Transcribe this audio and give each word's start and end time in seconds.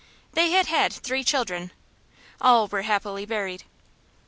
They 0.33 0.49
had 0.49 0.65
had 0.65 0.91
three 0.91 1.23
children; 1.23 1.69
all 2.41 2.67
were 2.67 2.81
happily 2.81 3.23
buried. 3.23 3.65